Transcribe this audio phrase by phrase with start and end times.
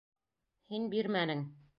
[0.71, 1.45] Һин бирмәнең!